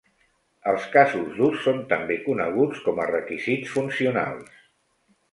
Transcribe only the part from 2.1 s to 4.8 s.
coneguts com a requisits funcionals.